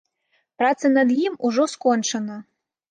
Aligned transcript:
Праца 0.61 0.91
над 0.97 1.13
ім 1.27 1.39
ужо 1.51 1.71
скончана. 1.77 2.45